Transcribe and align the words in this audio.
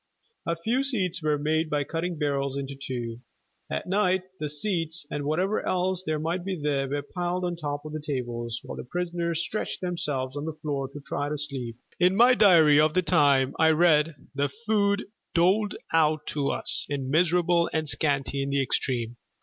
A 0.47 0.55
few 0.55 0.81
seats 0.81 1.21
were 1.21 1.37
made 1.37 1.69
by 1.69 1.83
cutting 1.83 2.17
barrels 2.17 2.57
in 2.57 2.65
two. 2.81 3.19
At 3.69 3.85
night 3.87 4.23
the 4.39 4.49
seats, 4.49 5.05
and 5.11 5.25
whatever 5.25 5.63
else 5.63 6.03
might 6.07 6.43
be 6.43 6.55
there, 6.59 6.89
were 6.89 7.03
piled 7.03 7.45
on 7.45 7.55
top 7.55 7.85
of 7.85 7.93
the 7.93 7.99
tables, 7.99 8.61
while 8.63 8.77
the 8.77 8.83
prisoners 8.83 9.43
stretched 9.43 9.79
themselves 9.79 10.35
on 10.35 10.45
the 10.45 10.53
floor 10.55 10.87
to 10.87 11.01
try 11.01 11.29
to 11.29 11.37
sleep. 11.37 11.75
In 11.99 12.15
my 12.15 12.33
diary 12.33 12.79
of 12.79 12.95
the 12.95 13.03
time 13.03 13.53
I 13.59 13.69
read: 13.69 14.15
"The 14.33 14.49
food 14.65 15.03
doled 15.35 15.75
out 15.93 16.25
to 16.29 16.49
us 16.49 16.87
is 16.89 16.99
miserable 16.99 17.69
and 17.71 17.87
scanty 17.87 18.41
in 18.41 18.49
the 18.49 18.59
extreme. 18.59 19.17